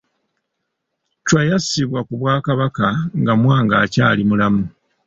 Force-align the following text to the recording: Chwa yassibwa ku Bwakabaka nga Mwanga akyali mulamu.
Chwa 1.25 1.41
yassibwa 1.49 1.99
ku 2.07 2.13
Bwakabaka 2.19 2.87
nga 3.19 3.33
Mwanga 3.41 3.75
akyali 3.85 4.21
mulamu. 4.29 4.63